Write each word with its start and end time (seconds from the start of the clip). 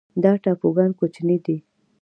دا 0.23 0.31
بوټان 0.59 0.91
کوچني 0.99 1.37
دي 1.45 1.57